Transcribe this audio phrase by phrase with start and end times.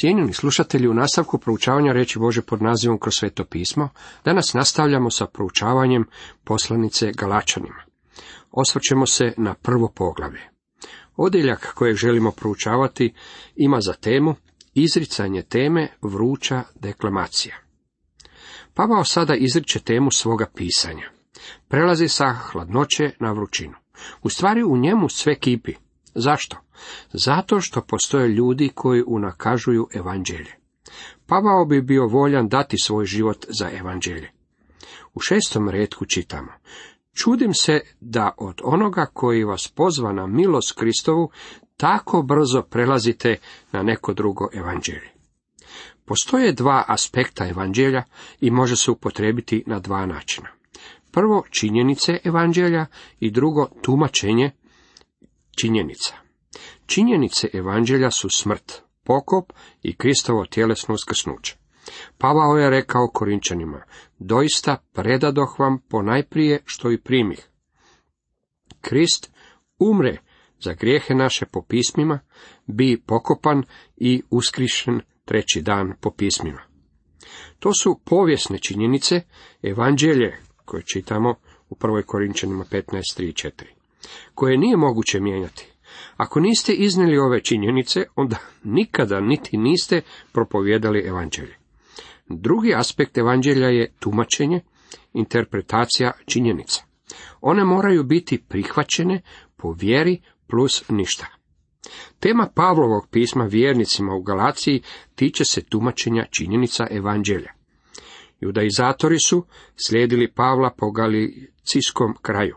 [0.00, 3.88] Cijenjeni slušatelji, u nastavku proučavanja reći Bože pod nazivom kroz sveto pismo,
[4.24, 6.04] danas nastavljamo sa proučavanjem
[6.44, 7.82] poslanice Galačanima.
[8.50, 10.40] Osvrćemo se na prvo poglavlje.
[11.16, 13.14] Odjeljak kojeg želimo proučavati
[13.56, 14.34] ima za temu
[14.74, 17.56] izricanje teme vruća deklamacija.
[18.74, 21.10] Pavao sada izriče temu svoga pisanja.
[21.68, 23.74] Prelazi sa hladnoće na vrućinu.
[24.22, 25.74] U stvari u njemu sve kipi.
[26.14, 26.56] Zašto?
[27.12, 30.52] Zato što postoje ljudi koji unakažuju evanđelje.
[31.26, 34.30] Pavao bi bio voljan dati svoj život za evanđelje.
[35.14, 36.52] U šestom redku čitamo.
[37.14, 41.30] Čudim se da od onoga koji vas pozva na milost Kristovu,
[41.76, 43.36] tako brzo prelazite
[43.72, 45.10] na neko drugo evanđelje.
[46.04, 48.02] Postoje dva aspekta evanđelja
[48.40, 50.48] i može se upotrebiti na dva načina.
[51.12, 52.86] Prvo, činjenice evanđelja
[53.20, 54.50] i drugo, tumačenje
[55.60, 56.14] činjenica.
[56.86, 59.52] Činjenice evanđelja su smrt, pokop
[59.82, 61.56] i Kristovo tjelesno uskrsnuće.
[62.18, 63.82] Pavao je rekao Korinčanima,
[64.18, 67.48] doista predadoh vam ponajprije što i primih.
[68.80, 69.32] Krist
[69.78, 70.18] umre
[70.60, 72.20] za grijehe naše po pismima,
[72.66, 73.62] bi pokopan
[73.96, 76.60] i uskrišen treći dan po pismima.
[77.58, 79.20] To su povijesne činjenice,
[79.62, 81.34] evanđelje koje čitamo
[81.68, 82.02] u 1.
[82.06, 83.79] Korinčanima 15.3 i 4,
[84.34, 85.66] koje nije moguće mijenjati.
[86.16, 90.00] Ako niste iznijeli ove činjenice, onda nikada niti niste
[90.32, 91.56] propovjedali evanđelje.
[92.28, 94.60] Drugi aspekt evanđelja je tumačenje,
[95.12, 96.82] interpretacija činjenica.
[97.40, 99.22] One moraju biti prihvaćene
[99.56, 101.26] po vjeri plus ništa.
[102.20, 104.82] Tema Pavlovog pisma vjernicima u Galaciji
[105.14, 107.52] tiče se tumačenja činjenica evanđelja.
[108.40, 109.46] Judaizatori su
[109.86, 112.56] slijedili Pavla po galicijskom kraju.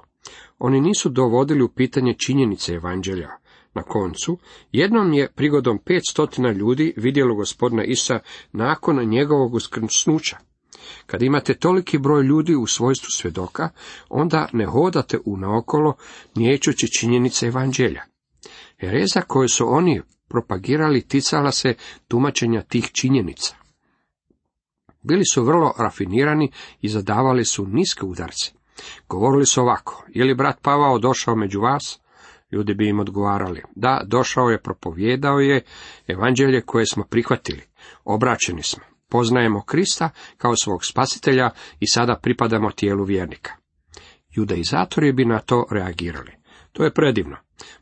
[0.60, 3.30] Oni nisu dovodili u pitanje činjenice evanđelja.
[3.74, 4.38] Na koncu,
[4.72, 8.20] jednom je prigodom pet stotina ljudi vidjelo gospodina Isa
[8.52, 10.38] nakon njegovog uskrsnuća.
[11.06, 13.70] Kad imate toliki broj ljudi u svojstvu svjedoka,
[14.10, 15.94] onda ne hodate u naokolo
[16.36, 18.04] niječući činjenice evanđelja.
[18.80, 21.76] Hereza koje su oni propagirali ticala se
[22.08, 23.56] tumačenja tih činjenica.
[25.02, 28.52] Bili su vrlo rafinirani i zadavali su niske udarce.
[29.10, 32.00] Govorili su ovako, je li brat Pavao došao među vas?
[32.52, 35.64] Ljudi bi im odgovarali, da, došao je, propovjedao je
[36.08, 37.62] evanđelje koje smo prihvatili,
[38.06, 43.52] obraćeni smo, poznajemo Krista kao svog spasitelja i sada pripadamo tijelu vjernika.
[44.32, 46.32] Judaizatori bi na to reagirali.
[46.72, 47.38] To je predivno.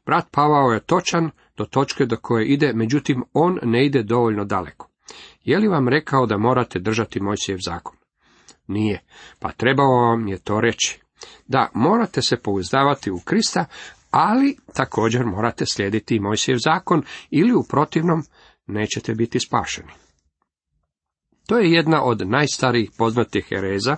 [0.06, 4.90] Brat Pavao je točan do točke do koje ide, međutim on ne ide dovoljno daleko.
[5.44, 8.01] Je li vam rekao da morate držati Mojsijev zakon?
[8.72, 9.02] Nije,
[9.40, 11.00] pa trebao vam je to reći.
[11.48, 13.66] Da, morate se pouzdavati u Krista,
[14.12, 18.24] ali također morate slijediti i Mojsijev zakon, ili u protivnom
[18.68, 19.92] nećete biti spašeni.
[21.48, 23.98] To je jedna od najstarijih poznatih hereza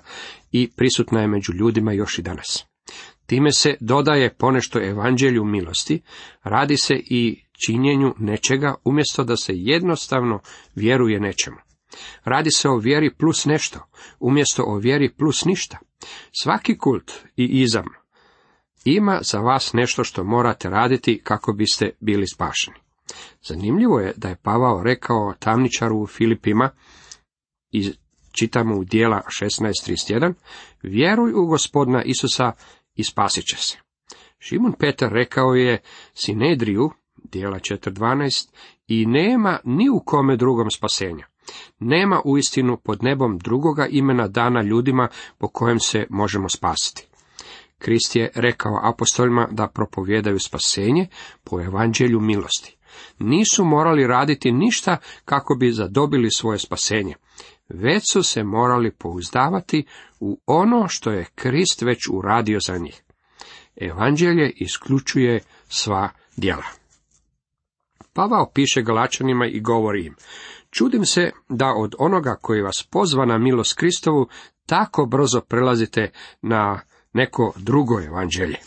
[0.52, 2.66] i prisutna je među ljudima još i danas.
[3.26, 6.02] Time se dodaje ponešto evanđelju milosti,
[6.44, 10.40] radi se i činjenju nečega umjesto da se jednostavno
[10.76, 11.58] vjeruje nečemu.
[12.24, 13.80] Radi se o vjeri plus nešto,
[14.20, 15.78] umjesto o vjeri plus ništa.
[16.32, 17.86] Svaki kult i izam
[18.86, 22.78] ima za vas nešto što morate raditi kako biste bili spašeni.
[23.48, 26.70] Zanimljivo je da je Pavao rekao tamničaru u Filipima,
[27.72, 27.94] i
[28.32, 30.34] čitamo u dijela 16.31,
[30.84, 32.52] vjeruj u gospodina Isusa
[32.96, 33.78] i spasit će se.
[34.40, 35.82] Šimon Petar rekao je
[36.14, 36.92] Sinedriju,
[37.24, 38.50] dijela 4.12,
[38.88, 41.28] i nema ni u kome drugom spasenja.
[41.80, 47.08] Nema uistinu pod nebom drugoga imena dana ljudima po kojem se možemo spasiti.
[47.78, 51.08] Krist je rekao apostolima da propovjedaju spasenje
[51.44, 52.78] po evanđelju milosti.
[53.20, 57.16] Nisu morali raditi ništa kako bi zadobili svoje spasenje,
[57.70, 59.86] već su se morali pouzdavati
[60.20, 63.04] u ono što je Krist već uradio za njih.
[63.76, 66.83] Evanđelje isključuje sva djela.
[68.14, 70.16] Pavao piše Galačanima i govori im,
[70.70, 74.28] čudim se da od onoga koji vas pozva na milost Kristovu,
[74.66, 76.12] tako brzo prelazite
[76.42, 76.82] na
[77.14, 78.58] neko drugo evanđelje.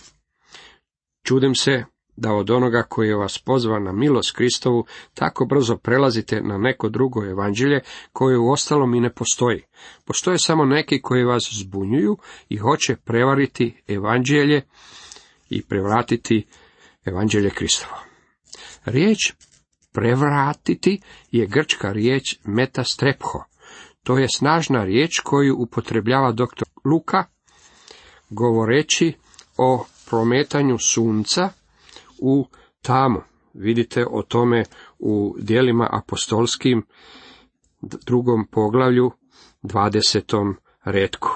[1.23, 1.85] Čudim se
[2.17, 7.25] da od onoga koji vas pozva na milost Kristovu, tako brzo prelazite na neko drugo
[7.25, 7.81] evanđelje
[8.13, 9.63] koje u ostalom i ne postoji.
[10.05, 12.17] Postoje samo neki koji vas zbunjuju
[12.49, 14.63] i hoće prevariti evanđelje
[15.51, 16.47] i prevratiti
[17.05, 18.06] evanđelje Kristovo.
[18.87, 19.33] Riječ
[19.93, 21.01] prevratiti
[21.31, 23.45] je grčka riječ metastrepho.
[24.03, 26.65] To je snažna riječ koju upotrebljava dr.
[26.85, 27.25] Luka
[28.31, 29.13] govoreći
[29.57, 31.49] o prometanju sunca
[32.19, 32.47] u
[32.83, 33.21] tamu.
[33.55, 34.65] Vidite o tome
[34.99, 36.87] u dijelima apostolskim
[37.83, 39.11] drugom poglavlju,
[39.63, 41.29] dvadesetom redku.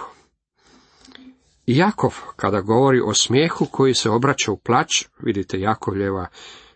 [1.67, 6.27] Jakov, kada govori o smijehu koji se obraća u plać, vidite Jakovljeva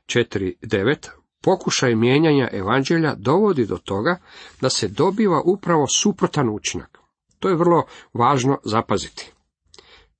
[0.06, 1.09] 4.9,
[1.43, 4.19] pokušaj mijenjanja evanđelja dovodi do toga
[4.61, 6.99] da se dobiva upravo suprotan učinak.
[7.39, 9.33] To je vrlo važno zapaziti.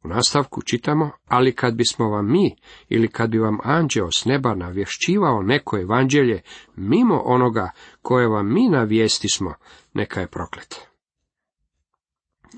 [0.05, 2.57] U nastavku čitamo, ali kad bismo vam mi
[2.89, 6.43] ili kad bi vam anđeo s neba navješćivao neko evanđelje
[6.77, 7.71] mimo onoga
[8.03, 9.55] koje vam mi navijestismo,
[9.95, 10.94] neka je proklet.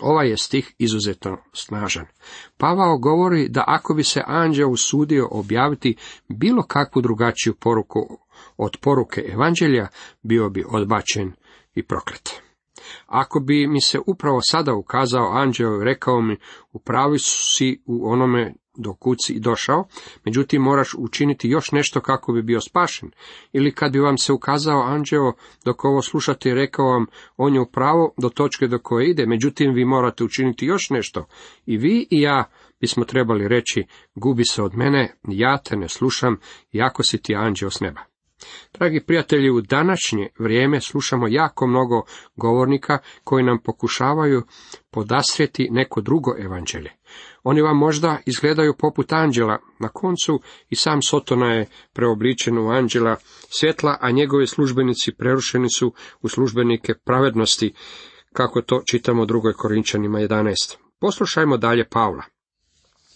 [0.01, 2.07] Ovaj je stih izuzetno snažan.
[2.57, 5.97] Pavao govori da ako bi se anđeo usudio objaviti
[6.29, 8.19] bilo kakvu drugačiju poruku
[8.57, 9.89] od poruke evanđelja,
[10.23, 11.33] bio bi odbačen
[11.75, 12.43] i proklet.
[13.07, 16.37] Ako bi mi se upravo sada ukazao anđeo i rekao mi,
[16.73, 19.85] upravi si u onome do kuci i došao,
[20.25, 23.11] međutim moraš učiniti još nešto kako bi bio spašen.
[23.53, 25.33] Ili kad bi vam se ukazao anđeo
[25.65, 27.07] dok ovo slušate i rekao vam,
[27.37, 31.27] on je upravo do točke do koje ide, međutim vi morate učiniti još nešto.
[31.67, 32.45] I vi i ja
[32.81, 33.85] bismo trebali reći,
[34.15, 36.41] gubi se od mene, ja te ne slušam,
[36.73, 38.16] jako si ti anđeo s neba.
[38.79, 42.03] Dragi prijatelji, u današnje vrijeme slušamo jako mnogo
[42.37, 44.43] govornika koji nam pokušavaju
[44.91, 46.93] podastrijeti neko drugo evanđelje.
[47.43, 53.17] Oni vam možda izgledaju poput anđela, na koncu i sam Sotona je preobličen u anđela
[53.49, 55.93] svjetla, a njegovi službenici prerušeni su
[56.23, 57.73] u službenike pravednosti,
[58.33, 60.77] kako to čitamo u drugoj Korinčanima 11.
[61.01, 62.23] Poslušajmo dalje Pavla.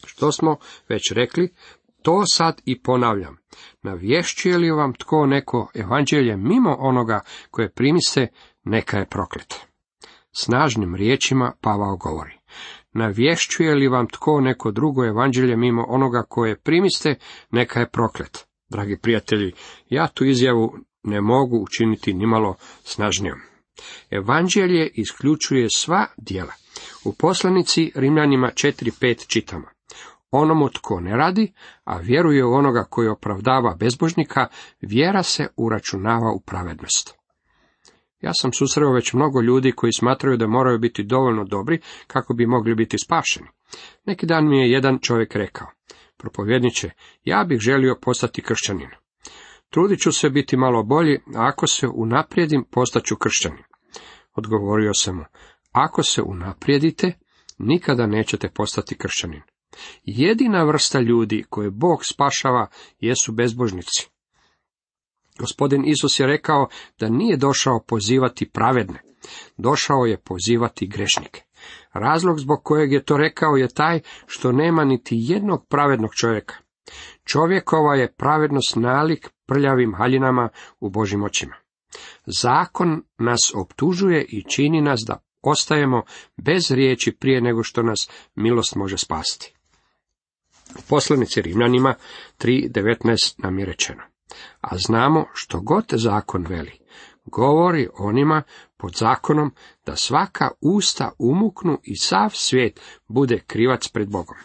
[0.06, 0.56] Što smo
[0.88, 1.54] već rekli,
[2.02, 3.36] to sad i ponavljam.
[3.82, 7.20] Navješćuje li vam tko neko evanđelje mimo onoga
[7.50, 8.26] koje primiste,
[8.64, 9.54] neka je proklet.
[10.32, 12.38] Snažnim riječima Pavao govori.
[12.92, 17.14] Navješćuje li vam tko neko drugo evanđelje mimo onoga koje primiste,
[17.50, 18.46] neka je proklet.
[18.68, 19.52] Dragi prijatelji,
[19.88, 22.54] ja tu izjavu ne mogu učiniti nimalo
[22.84, 23.38] snažnijom.
[24.10, 26.52] Evanđelje isključuje sva djela.
[27.04, 29.79] U poslanici Rimljanima 4.5 čitamo
[30.30, 31.52] onomu tko ne radi,
[31.84, 34.46] a vjeruje u onoga koji opravdava bezbožnika,
[34.80, 37.20] vjera se uračunava u pravednost.
[38.20, 42.46] Ja sam susreo već mnogo ljudi koji smatraju da moraju biti dovoljno dobri kako bi
[42.46, 43.48] mogli biti spašeni.
[44.06, 45.66] Neki dan mi je jedan čovjek rekao,
[46.16, 46.90] propovjedniče,
[47.24, 48.90] ja bih želio postati kršćanin.
[49.70, 53.64] Trudit ću se biti malo bolji, a ako se unaprijedim, postaću kršćanin.
[54.34, 55.24] Odgovorio sam mu,
[55.72, 57.12] ako se unaprijedite,
[57.58, 59.42] nikada nećete postati kršćanin.
[60.04, 62.66] Jedina vrsta ljudi koje Bog spašava
[63.00, 64.08] jesu bezbožnici.
[65.38, 66.68] Gospodin Isus je rekao
[66.98, 69.02] da nije došao pozivati pravedne,
[69.56, 71.42] došao je pozivati grešnike.
[71.92, 76.54] Razlog zbog kojeg je to rekao je taj što nema niti jednog pravednog čovjeka.
[77.24, 80.48] Čovjekova je pravednost nalik prljavim haljinama
[80.80, 81.54] u Božim očima.
[82.26, 86.02] Zakon nas optužuje i čini nas da ostajemo
[86.36, 89.54] bez riječi prije nego što nas milost može spasti.
[90.88, 91.94] Poslanici Rimljanima
[92.38, 94.02] 3.19 nam je rečeno.
[94.60, 96.72] A znamo što god zakon veli,
[97.24, 98.42] govori onima
[98.76, 99.50] pod zakonom
[99.86, 104.36] da svaka usta umuknu i sav svijet bude krivac pred Bogom.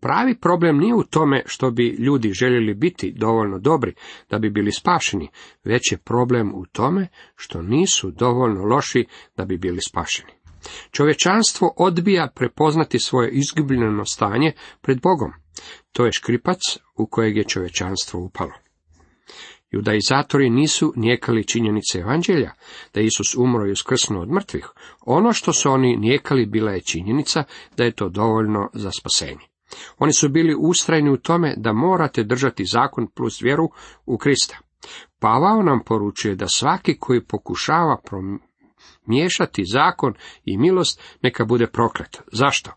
[0.00, 3.94] Pravi problem nije u tome što bi ljudi željeli biti dovoljno dobri
[4.30, 5.28] da bi bili spašeni,
[5.64, 10.32] već je problem u tome što nisu dovoljno loši da bi bili spašeni.
[10.90, 15.32] Čovječanstvo odbija prepoznati svoje izgubljeno stanje pred Bogom.
[15.92, 16.58] To je škripac
[16.96, 18.52] u kojeg je čovječanstvo upalo.
[19.70, 22.52] Judaizatori nisu nijekali činjenice evanđelja,
[22.94, 24.68] da Isus umro i uskrsnuo od mrtvih.
[25.06, 27.44] Ono što su oni nijekali bila je činjenica
[27.76, 29.46] da je to dovoljno za spasenje.
[29.98, 33.70] Oni su bili ustrajni u tome da morate držati zakon plus vjeru
[34.06, 34.58] u Krista.
[35.18, 37.96] Pavao nam poručuje da svaki koji pokušava
[39.06, 42.20] miješati zakon i milost, neka bude proklet.
[42.32, 42.70] Zašto?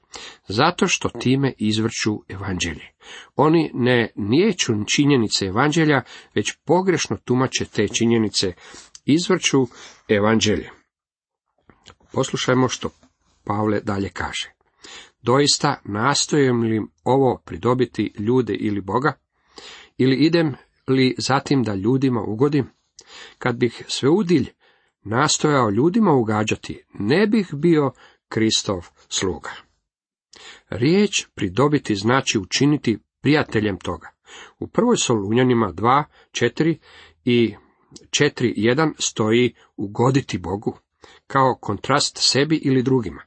[0.47, 2.91] Zato što time izvrću evanđelje.
[3.35, 6.01] Oni ne niječu činjenice evanđelja,
[6.35, 8.53] već pogrešno tumače te činjenice,
[9.05, 9.67] izvrću
[10.07, 10.69] evanđelje.
[12.11, 12.89] Poslušajmo što
[13.45, 14.51] Pavle dalje kaže.
[15.21, 19.13] Doista nastojem li ovo pridobiti ljude ili Boga?
[19.97, 20.55] Ili idem
[20.87, 22.69] li zatim da ljudima ugodim?
[23.37, 24.49] Kad bih sve udilj
[25.05, 27.91] nastojao ljudima ugađati, ne bih bio
[28.27, 29.51] Kristov sluga.
[30.69, 34.09] Riječ pridobiti znači učiniti prijateljem toga.
[34.59, 36.77] U prvoj Solunjanima 2, 4
[37.25, 37.55] i
[38.09, 40.77] 4.1 stoji ugoditi Bogu,
[41.27, 43.21] kao kontrast sebi ili drugima.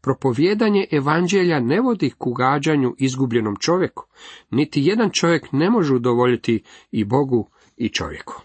[0.00, 4.04] Propovjedanje evanđelja ne vodi k ugađanju izgubljenom čovjeku,
[4.50, 8.42] niti jedan čovjek ne može udovoljiti i Bogu i čovjeku.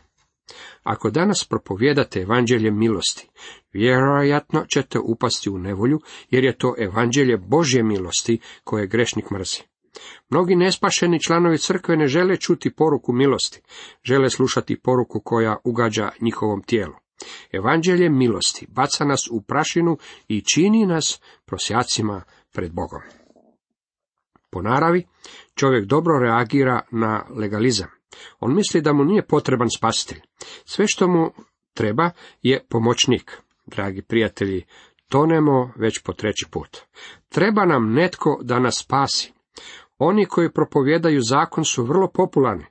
[0.86, 3.30] Ako danas propovijedate evanđelje milosti,
[3.74, 6.00] vjerojatno ćete upasti u nevolju,
[6.30, 9.62] jer je to evanđelje Božje milosti koje grešnik mrzi.
[10.30, 13.62] Mnogi nespašeni članovi crkve ne žele čuti poruku milosti,
[14.04, 16.94] žele slušati poruku koja ugađa njihovom tijelu.
[17.52, 22.24] Evanđelje milosti baca nas u prašinu i čini nas prosjacima
[22.54, 23.02] pred Bogom.
[24.52, 25.06] Po naravi,
[25.56, 27.95] čovjek dobro reagira na legalizam.
[28.40, 30.20] On misli da mu nije potreban spasitelj.
[30.66, 31.32] Sve što mu
[31.74, 33.42] treba je pomoćnik.
[33.66, 34.66] Dragi prijatelji,
[35.10, 36.78] tonemo već po treći put.
[37.30, 39.34] Treba nam netko da nas spasi.
[39.98, 42.66] Oni koji propovjedaju zakon su vrlo popularni.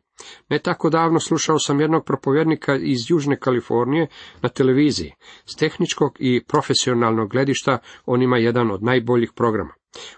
[0.48, 4.06] Ne tako davno slušao sam jednog propovjednika iz Južne Kalifornije
[4.42, 5.12] na televiziji.
[5.46, 9.74] S tehničkog i profesionalnog gledišta on ima jedan od najboljih programa.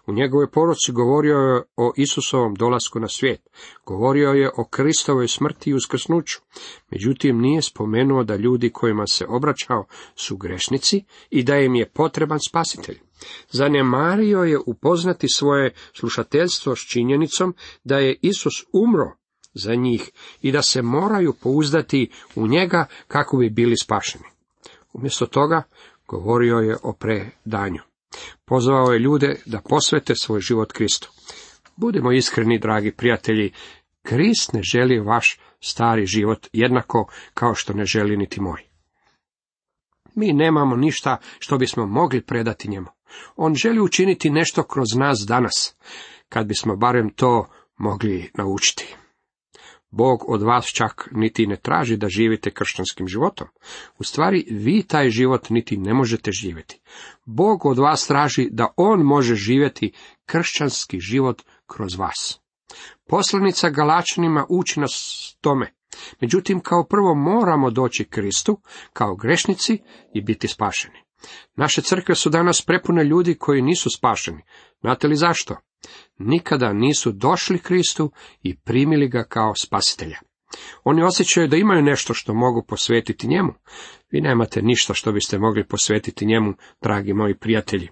[0.07, 3.41] U njegovoj poruci govorio je o Isusovom dolasku na svijet,
[3.87, 6.39] govorio je o Kristovoj smrti i uskrsnuću,
[6.91, 12.39] međutim nije spomenuo da ljudi kojima se obraćao su grešnici i da im je potreban
[12.49, 12.99] spasitelj.
[13.51, 17.55] Zanemario je upoznati svoje slušateljstvo s činjenicom
[17.85, 19.13] da je Isus umro
[19.55, 20.11] za njih
[20.43, 24.25] i da se moraju pouzdati u njega kako bi bili spašeni.
[24.93, 25.63] Umjesto toga
[26.09, 27.81] govorio je o predanju.
[28.49, 31.11] Pozvao je ljude da posvete svoj život Kristu.
[31.77, 33.53] Budimo iskreni, dragi prijatelji,
[34.03, 38.63] Krist ne želi vaš stari život jednako kao što ne želi niti moj.
[40.15, 42.87] Mi nemamo ništa što bismo mogli predati njemu.
[43.37, 45.77] On želi učiniti nešto kroz nas danas,
[46.29, 48.97] kad bismo barem to mogli naučiti.
[49.97, 53.49] Bog od vas čak niti ne traži da živite kršćanskim životom.
[53.99, 56.81] U stvari, vi taj život niti ne možete živjeti.
[57.25, 59.93] Bog od vas traži da On može živjeti
[60.27, 62.41] kršćanski život kroz vas.
[63.09, 65.73] Poslanica Galačanima uči nas tome.
[66.21, 68.61] Međutim, kao prvo moramo doći Kristu,
[68.93, 69.79] kao grešnici
[70.15, 70.99] i biti spašeni.
[71.55, 74.43] Naše crkve su danas prepune ljudi koji nisu spašeni.
[74.81, 75.57] Znate li zašto?
[76.19, 80.19] Nikada nisu došli Kristu i primili ga kao spasitelja.
[80.85, 83.53] Oni osjećaju da imaju nešto što mogu posvetiti njemu.
[84.11, 87.89] Vi nemate ništa što biste mogli posvetiti njemu, dragi moji prijatelji.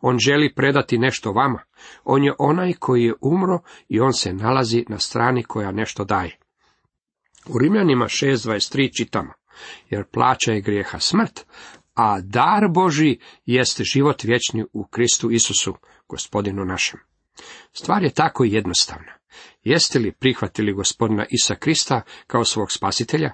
[0.00, 1.62] On želi predati nešto vama.
[2.04, 6.38] On je onaj koji je umro i on se nalazi na strani koja nešto daje.
[7.48, 9.32] U Rimljanima 6.23 čitamo,
[9.90, 11.46] jer plaća je grijeha smrt,
[11.94, 15.74] a dar Boži jeste život vječni u Kristu Isusu,
[16.08, 17.00] gospodinu našem.
[17.72, 19.12] Stvar je tako jednostavna.
[19.62, 23.32] Jeste li prihvatili gospodina Isa Krista kao svog spasitelja?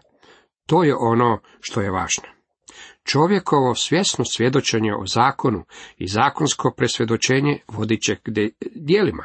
[0.66, 2.24] To je ono što je važno.
[3.04, 5.64] Čovjekovo svjesno svjedočenje o zakonu
[5.96, 8.16] i zakonsko presvjedočenje vodit će
[8.74, 9.24] dijelima.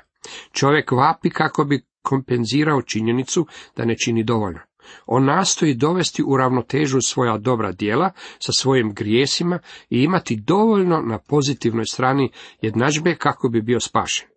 [0.52, 4.60] Čovjek vapi kako bi kompenzirao činjenicu da ne čini dovoljno.
[5.06, 9.60] On nastoji dovesti u ravnotežu svoja dobra djela sa svojim grijesima
[9.90, 12.32] i imati dovoljno na pozitivnoj strani
[12.62, 14.28] jednadžbe kako bi bio spašen.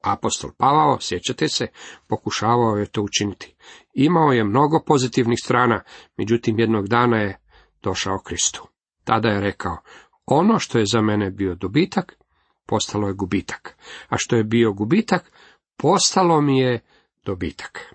[0.00, 1.66] Apostol Pavao, sjećate se,
[2.08, 3.54] pokušavao je to učiniti.
[3.94, 5.82] Imao je mnogo pozitivnih strana,
[6.16, 7.38] međutim jednog dana je
[7.82, 8.68] došao Kristu.
[9.04, 9.76] Tada je rekao,
[10.26, 12.14] ono što je za mene bio dobitak,
[12.66, 13.76] postalo je gubitak,
[14.08, 15.32] a što je bio gubitak,
[15.76, 16.80] postalo mi je
[17.24, 17.94] dobitak.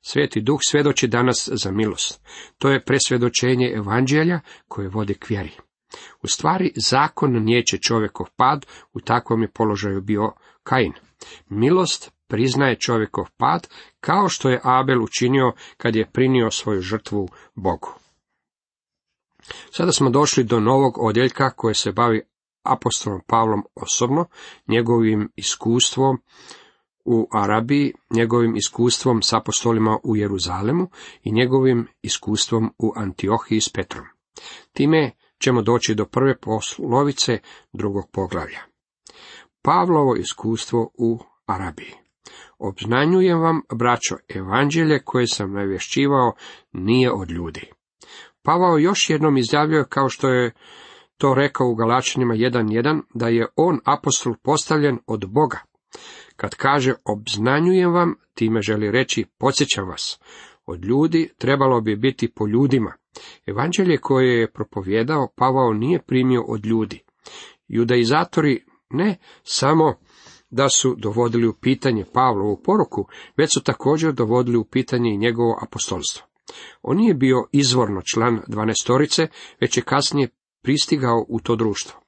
[0.00, 2.20] Sveti duh svjedoči danas za milost.
[2.58, 5.52] To je presvjedočenje evanđelja koje vodi k vjeri.
[6.22, 10.32] U stvari, zakon nijeće čovjekov pad, u takvom je položaju bio
[10.62, 10.92] Kain.
[11.48, 13.68] Milost priznaje čovjekov pad,
[14.00, 17.88] kao što je Abel učinio kad je prinio svoju žrtvu Bogu.
[19.70, 22.22] Sada smo došli do novog odjeljka koje se bavi
[22.62, 24.26] apostolom Pavlom osobno,
[24.68, 26.18] njegovim iskustvom
[27.04, 30.88] u Arabiji, njegovim iskustvom s apostolima u Jeruzalemu
[31.22, 34.04] i njegovim iskustvom u Antiohiji s Petrom.
[34.72, 35.10] Time
[35.44, 37.38] ćemo doći do prve poslovice
[37.72, 38.73] drugog poglavlja.
[39.64, 41.92] Pavlovo iskustvo u Arabiji.
[42.58, 46.32] Obznanjujem vam, braćo, evanđelje koje sam navješćivao
[46.72, 47.70] nije od ljudi.
[48.42, 50.52] Pavao još jednom izjavljuje, kao što je
[51.18, 55.58] to rekao u Galačanima 1.1, da je on apostol postavljen od Boga.
[56.36, 60.20] Kad kaže obznanjujem vam, time želi reći podsjećam vas.
[60.66, 62.92] Od ljudi trebalo bi biti po ljudima.
[63.46, 67.02] Evanđelje koje je propovjedao Pavao nije primio od ljudi.
[67.68, 69.94] Judaizatori ne samo
[70.50, 75.58] da su dovodili u pitanje Pavlovu poruku, već su također dovodili u pitanje i njegovo
[75.62, 76.26] apostolstvo.
[76.82, 79.28] On nije bio izvorno član dvanestorice,
[79.60, 80.28] već je kasnije
[80.62, 82.00] pristigao u to društvo.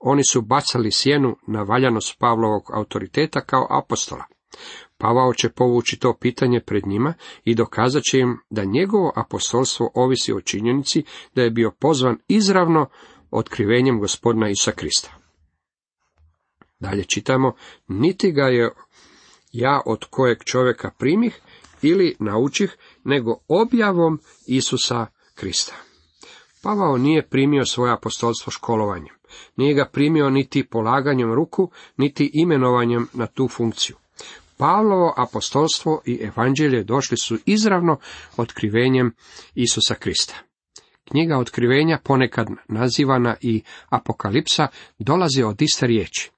[0.00, 4.24] Oni su bacali sjenu na valjanost Pavlovog autoriteta kao apostola.
[4.98, 10.32] Pavao će povući to pitanje pred njima i dokazat će im da njegovo apostolstvo ovisi
[10.32, 12.86] o činjenici da je bio pozvan izravno
[13.30, 15.21] otkrivenjem gospodina Isa Krista.
[16.82, 17.54] Dalje čitamo,
[17.88, 18.70] niti ga je
[19.52, 21.40] ja od kojeg čovjeka primih
[21.82, 25.74] ili naučih, nego objavom Isusa Krista.
[26.62, 29.14] Pavao nije primio svoje apostolstvo školovanjem,
[29.56, 33.96] nije ga primio niti polaganjem ruku, niti imenovanjem na tu funkciju.
[34.56, 37.98] Pavlovo apostolstvo i evanđelje došli su izravno
[38.36, 39.14] otkrivenjem
[39.54, 40.34] Isusa Krista.
[41.04, 46.30] Knjiga otkrivenja, ponekad nazivana i apokalipsa, dolazi od iste riječi.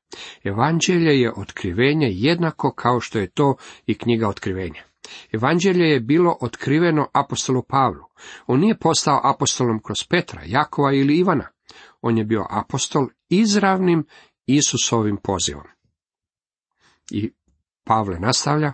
[0.45, 3.57] Evanđelje je otkrivenje jednako kao što je to
[3.87, 4.83] i knjiga otkrivenja.
[5.33, 8.05] Evanđelje je bilo otkriveno apostolu Pavlu.
[8.47, 11.49] On nije postao apostolom kroz Petra, Jakova ili Ivana.
[12.01, 14.07] On je bio apostol izravnim
[14.47, 15.67] Isusovim pozivom.
[17.11, 17.33] I
[17.85, 18.73] Pavle nastavlja,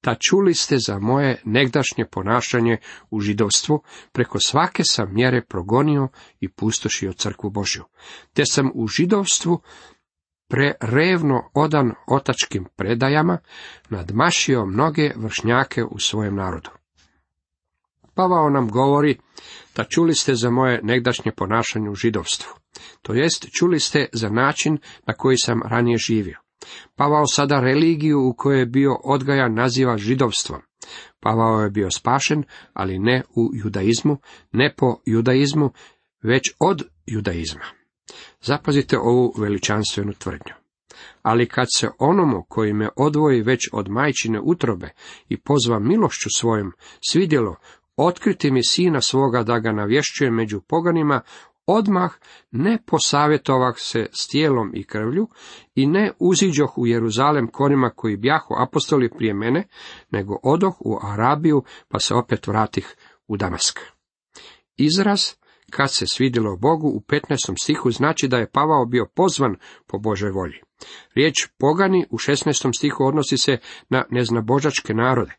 [0.00, 2.78] ta čuli ste za moje negdašnje ponašanje
[3.10, 6.08] u židovstvu, preko svake sam mjere progonio
[6.40, 7.84] i pustošio crkvu Božju.
[8.32, 9.60] Te sam u židovstvu
[10.48, 13.38] prerevno odan otačkim predajama,
[13.88, 16.70] nadmašio mnoge vršnjake u svojem narodu.
[18.14, 19.18] Pavao nam govori
[19.76, 22.52] da čuli ste za moje negdašnje ponašanje u židovstvu,
[23.02, 26.38] to jest čuli ste za način na koji sam ranije živio.
[26.96, 30.60] Pavao sada religiju u kojoj je bio odgajan naziva židovstvom.
[31.20, 34.18] Pavao je bio spašen, ali ne u judaizmu,
[34.52, 35.70] ne po judaizmu,
[36.22, 37.75] već od judaizma.
[38.40, 40.54] Zapazite ovu veličanstvenu tvrdnju.
[41.22, 44.90] Ali kad se onomu koji me odvoji već od majčine utrobe
[45.28, 46.72] i pozva milošću svojom
[47.10, 47.56] svidjelo
[47.96, 51.20] otkriti mi sina svoga da ga navješćuje među poganima,
[51.66, 52.10] odmah
[52.50, 55.28] ne posavjetovah se s tijelom i krvlju
[55.74, 59.68] i ne uziđoh u Jeruzalem konima koji bjahu apostoli prije mene,
[60.10, 62.96] nego odoh u Arabiju pa se opet vratih
[63.28, 63.80] u Damask.
[64.76, 65.20] Izraz
[65.70, 67.62] kad se svidjelo Bogu u 15.
[67.62, 69.56] stihu znači da je Pavao bio pozvan
[69.86, 70.60] po Božoj volji.
[71.14, 72.76] Riječ pogani u 16.
[72.76, 75.32] stihu odnosi se na neznabožačke narode.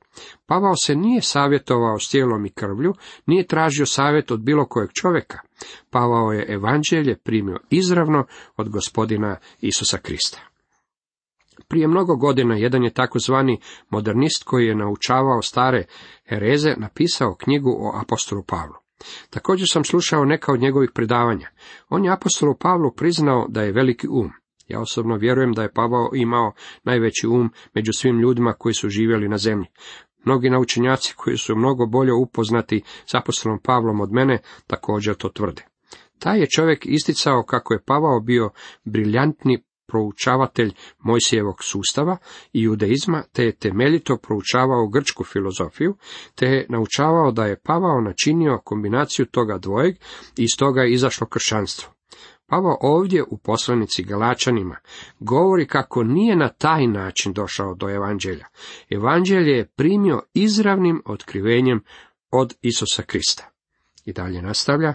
[0.46, 2.94] Pavao se nije savjetovao s tijelom i krvlju,
[3.26, 5.40] nije tražio savjet od bilo kojeg čovjeka.
[5.90, 8.26] Pavao je evanđelje primio izravno
[8.58, 10.40] od gospodina Isusa Krista.
[11.68, 13.60] Prije mnogo godina jedan je takozvani
[13.90, 15.86] modernist koji je naučavao stare
[16.26, 18.87] hereze napisao knjigu o apostolu Pavlu.
[19.30, 21.50] Također sam slušao neka od njegovih predavanja.
[21.90, 24.32] On je apostolu Pavlu priznao da je veliki um.
[24.68, 29.30] Ja osobno vjerujem da je Pavao imao najveći um među svim ljudima koji su živjeli
[29.30, 29.68] na zemlji.
[30.26, 35.66] Mnogi naučenjaci koji su mnogo bolje upoznati s apostolom Pavlom od mene također to tvrde.
[36.20, 38.50] Taj je čovjek isticao kako je Pavao bio
[38.84, 42.17] briljantni proučavatelj Mojsijevog sustava
[42.54, 45.95] i judeizma, te je temeljito proučavao grčku filozofiju,
[46.36, 49.95] te je naučavao da je Pavao načinio kombinaciju toga dvojeg
[50.38, 51.93] i iz toga je izašlo kršćanstvo.
[52.50, 54.76] Pavao ovdje u poslanici Galačanima
[55.19, 58.45] govori kako nije na taj način došao do evanđelja.
[58.89, 61.84] Evanđelje je primio izravnim otkrivenjem
[62.32, 63.50] od Isusa Krista.
[64.06, 64.93] I dalje nastavlja.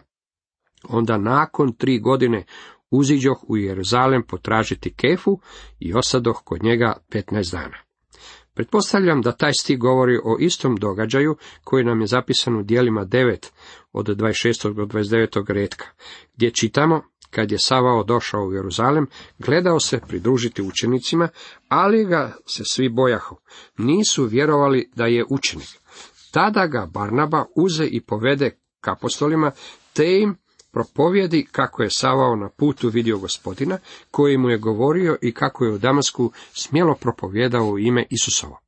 [0.88, 2.44] Onda nakon tri godine
[2.92, 5.38] uziđoh u Jeruzalem potražiti kefu
[5.80, 7.76] i osadoh kod njega 15 dana.
[8.54, 13.50] Pretpostavljam da taj stih govori o istom događaju koji nam je zapisan u dijelima 9
[13.92, 14.74] od 26.
[14.74, 15.52] do 29.
[15.52, 15.86] redka,
[16.34, 19.06] gdje čitamo kad je Savao došao u Jeruzalem,
[19.38, 21.28] gledao se pridružiti učenicima,
[21.68, 23.36] ali ga se svi bojahu.
[23.78, 25.68] Nisu vjerovali da je učenik.
[26.30, 28.50] Tada ga Barnaba uze i povede
[28.80, 29.50] k apostolima,
[29.92, 30.36] te im
[30.72, 33.78] propovjedi kako je Savao na putu vidio gospodina,
[34.10, 38.58] koji mu je govorio i kako je u Damasku smjelo propovjedao u ime Isusovo.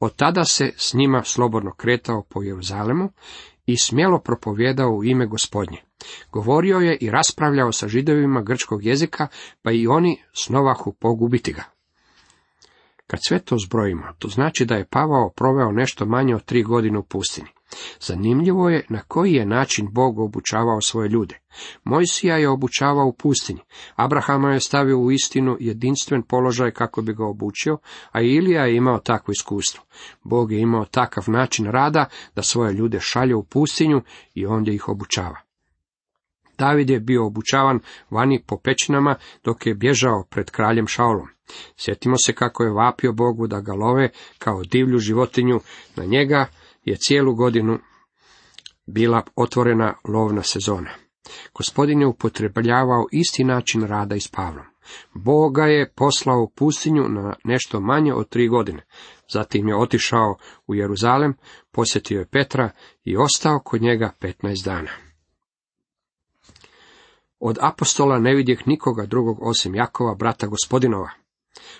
[0.00, 3.10] Od tada se s njima slobodno kretao po Jeruzalemu
[3.66, 5.78] i smjelo propovjedao u ime gospodnje.
[6.32, 9.26] Govorio je i raspravljao sa židovima grčkog jezika,
[9.62, 11.64] pa i oni snovahu pogubiti ga.
[13.06, 16.98] Kad sve to zbrojimo, to znači da je Pavao proveo nešto manje od tri godine
[16.98, 17.48] u pustini.
[18.00, 21.38] Zanimljivo je na koji je način Bog obučavao svoje ljude.
[21.84, 23.60] Mojsija je obučavao u pustinji,
[23.96, 27.78] Abrahama je stavio u istinu jedinstven položaj kako bi ga obučio,
[28.12, 29.84] a Ilija je imao takvo iskustvo.
[30.22, 32.04] Bog je imao takav način rada
[32.36, 34.02] da svoje ljude šalje u pustinju
[34.34, 35.40] i ondje ih obučava.
[36.58, 41.28] David je bio obučavan vani po pećinama dok je bježao pred kraljem Šaulom.
[41.76, 45.60] Sjetimo se kako je vapio Bogu da ga love kao divlju životinju,
[45.96, 46.46] na njega
[46.88, 47.78] je cijelu godinu
[48.86, 50.90] bila otvorena lovna sezona.
[51.54, 54.64] Gospodin je upotrebljavao isti način rada i s Pavlom.
[55.14, 58.86] Boga je poslao u pustinju na nešto manje od tri godine.
[59.32, 61.34] Zatim je otišao u Jeruzalem,
[61.72, 62.70] posjetio je Petra
[63.04, 64.90] i ostao kod njega 15 dana.
[67.40, 71.10] Od apostola ne vidjeh nikoga drugog osim Jakova, brata gospodinova.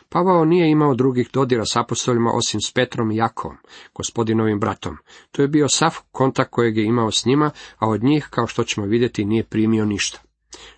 [0.08, 3.56] Pavao nije imao drugih dodira s apostolima osim s Petrom i Jakovom,
[3.94, 4.96] gospodinovim bratom.
[5.32, 8.64] To je bio sav kontakt kojeg je imao s njima, a od njih, kao što
[8.64, 10.20] ćemo vidjeti, nije primio ništa.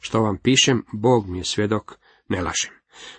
[0.00, 2.70] Što vam pišem, Bog mi je svjedok, ne lažem.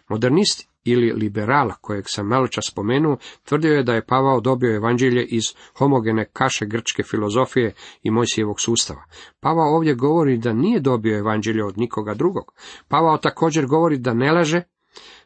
[0.09, 5.43] Modernist ili liberal, kojeg sam maločas spomenuo, tvrdio je da je Pavao dobio evanđelje iz
[5.77, 9.03] homogene kaše grčke filozofije i Mojsijevog sustava.
[9.39, 12.53] Pavao ovdje govori da nije dobio evanđelje od nikoga drugog.
[12.87, 14.61] Pavao također govori da ne laže,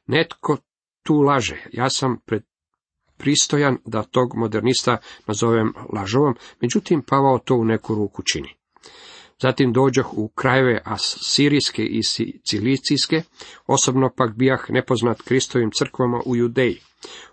[0.08, 0.58] netko
[1.04, 1.64] tu laže.
[1.74, 2.18] Ja sam
[3.18, 8.50] pristojan da tog modernista nazovem lažovom, međutim Pavao to u neku ruku čini.
[9.42, 12.02] Zatim dođoh u krajeve Asirijske i
[12.50, 13.22] Cilicijske,
[13.68, 16.80] osobno pak bijah nepoznat Kristovim crkvama u Judeji.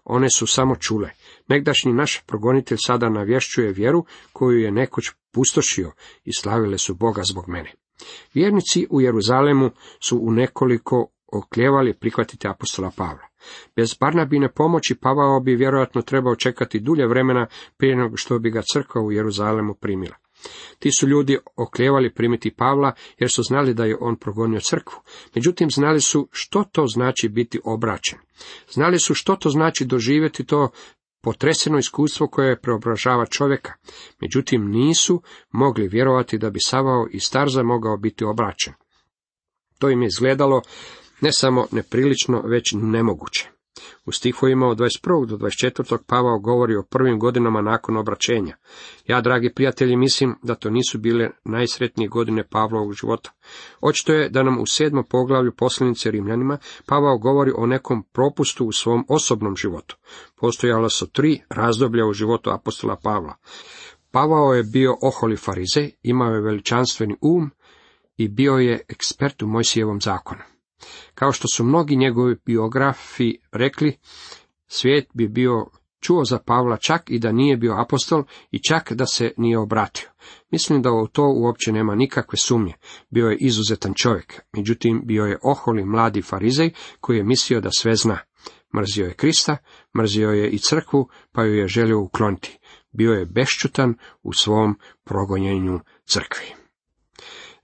[0.04, 1.10] One su samo čule.
[1.48, 5.92] Negdašnji naš progonitelj sada navješćuje vjeru koju je nekoć pustošio
[6.24, 7.72] i slavile su Boga zbog mene.
[8.34, 9.70] Vjernici u Jeruzalemu
[10.06, 13.26] su u nekoliko okljevali prihvatiti apostola Pavla.
[13.76, 18.62] Bez Barnabine pomoći Pavao bi vjerojatno trebao čekati dulje vremena prije nego što bi ga
[18.72, 20.14] crkva u Jeruzalemu primila.
[20.78, 25.00] Ti su ljudi oklijevali primiti Pavla jer su znali da je on progonio crkvu.
[25.34, 28.18] Međutim, znali su što to znači biti obraćen.
[28.70, 30.68] Znali su što to znači doživjeti to
[31.22, 33.72] potreseno iskustvo koje preobražava čovjeka.
[34.20, 38.74] Međutim, nisu mogli vjerovati da bi Savao i Starza mogao biti obraćen.
[39.78, 40.62] To im je izgledalo
[41.22, 43.50] ne samo neprilično, već nemoguće.
[44.06, 45.26] U stihovima od 21.
[45.26, 45.98] do 24.
[46.06, 48.56] Pavao govori o prvim godinama nakon obraćenja.
[49.06, 53.30] Ja, dragi prijatelji, mislim da to nisu bile najsretnije godine Pavlovog života.
[53.80, 58.72] Očito je da nam u sedmom poglavlju poslanice Rimljanima Pavao govori o nekom propustu u
[58.72, 59.96] svom osobnom životu.
[60.40, 63.34] Postojala su tri razdoblja u životu apostola Pavla.
[64.10, 67.50] Pavao je bio oholi farizej, imao je veličanstveni um
[68.16, 70.42] i bio je ekspert u Mojsijevom zakonu.
[71.14, 73.96] Kao što su mnogi njegovi biografi rekli,
[74.66, 75.66] svijet bi bio
[76.02, 80.08] čuo za Pavla čak i da nije bio apostol i čak da se nije obratio.
[80.50, 82.74] Mislim da u to uopće nema nikakve sumnje.
[83.10, 87.96] Bio je izuzetan čovjek, međutim bio je oholi mladi farizej koji je mislio da sve
[87.96, 88.18] zna.
[88.76, 89.56] Mrzio je Krista,
[89.98, 92.58] mrzio je i crkvu, pa ju je želio ukloniti.
[92.92, 96.46] Bio je bešćutan u svom progonjenju crkvi.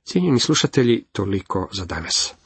[0.05, 2.38] Cijenjeni slušatelji, toliko za danas.